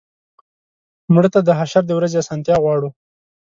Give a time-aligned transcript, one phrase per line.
[1.13, 2.89] مړه ته د حشر د ورځې آسانتیا غواړو